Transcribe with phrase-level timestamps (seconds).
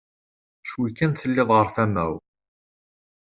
[0.69, 2.13] Cwi kan telliḍ ɣer tama-w.